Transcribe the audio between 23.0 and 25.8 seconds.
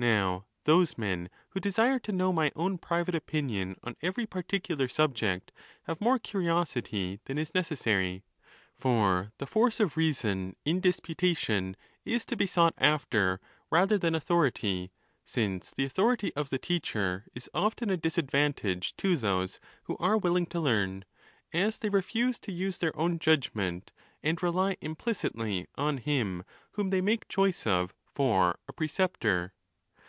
judgment, and rely implicitly